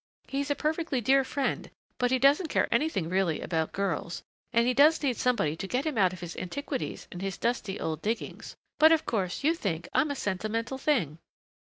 [0.27, 1.69] He's a perfectly dear friend,
[1.99, 5.85] but he doesn't care anything really about girls and he does need somebody to get
[5.85, 8.55] him out of his antiquities and his dusty old diggings...
[8.79, 11.19] But of course you think I am a sentimental thing!"